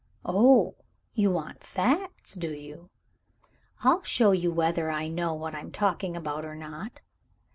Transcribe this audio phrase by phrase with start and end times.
[0.25, 0.77] "Oh!
[1.13, 2.89] you want facts, do you?
[3.83, 7.01] I'll soon show you whether I know what I am talking about or not.